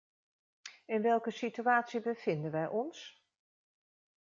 In 0.85 1.01
welke 1.01 1.31
situatie 1.31 2.01
bevinden 2.01 2.51
wij 2.51 2.67
ons? 2.67 3.25